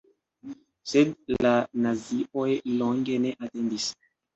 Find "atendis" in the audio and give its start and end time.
3.41-3.93